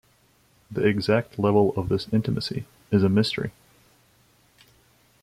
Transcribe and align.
The 0.71 0.83
exact 0.87 1.37
level 1.37 1.75
of 1.77 1.87
this 1.89 2.07
intimacy 2.11 2.65
is 2.89 3.03
a 3.03 3.07
mystery. 3.07 3.51